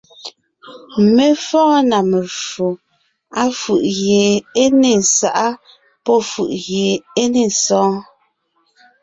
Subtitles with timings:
[1.15, 2.67] Mé fɔ́ɔn na meffo,
[3.43, 4.23] áfʉ̀ʼ gie
[4.61, 5.47] é nyé sáʼa
[6.05, 6.87] pɔ́ fʉ̀ʼʉ gie
[7.21, 7.95] é ne sɔɔn: